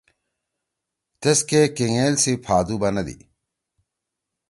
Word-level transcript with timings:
تیسکے 1.21 1.61
کینگیل 1.75 2.13
سی 2.23 2.33
پھادُو 2.45 2.75
بندی۔ 2.81 3.15